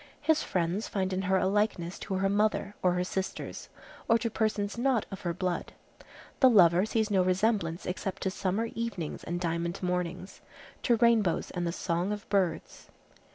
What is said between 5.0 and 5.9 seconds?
of her blood.